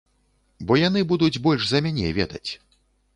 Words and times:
Бо 0.69 0.77
яны 0.87 1.03
будуць 1.11 1.39
больш 1.45 1.67
за 1.73 1.83
мяне 1.89 2.07
ведаць. 2.19 2.51